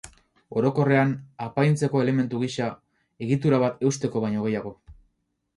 Orokorrean, 0.61 1.11
apaintzeko 1.49 2.01
elementu 2.05 2.41
gisa, 2.45 2.71
egitura 3.27 3.63
bat 3.67 3.87
eusteko 3.91 4.25
baino 4.25 4.49
gehiago. 4.49 4.77